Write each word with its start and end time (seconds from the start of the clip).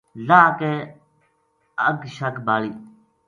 لاہ 0.27 0.49
کے 0.59 0.73
اگ 1.87 1.99
شگ 2.15 2.33
بالی 2.45 2.71